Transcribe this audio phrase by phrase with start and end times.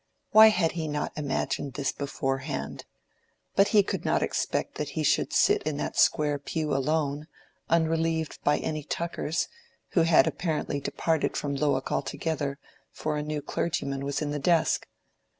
[0.31, 5.61] Why had he not imagined this beforehand?—but he could not expect that he should sit
[5.61, 7.27] in that square pew alone,
[7.69, 9.47] unrelieved by any Tuckers,
[9.89, 12.57] who had apparently departed from Lowick altogether,
[12.91, 14.87] for a new clergyman was in the desk.